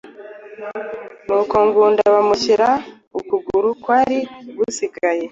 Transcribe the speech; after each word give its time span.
Nuko 1.25 1.55
Ngunda 1.67 2.03
bamushyira 2.15 2.69
ukuguru 3.19 3.67
kwari 3.81 4.17
gusigaye 4.57 5.23